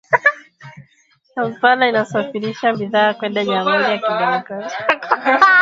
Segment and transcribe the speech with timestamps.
[1.35, 5.45] Kampala inasafirisha bidhaa kwenda jamhuri ya kidemokrasia ya Kongo